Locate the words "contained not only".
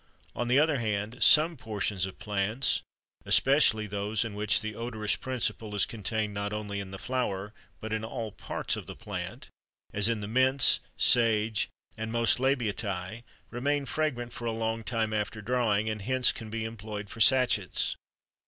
5.85-6.79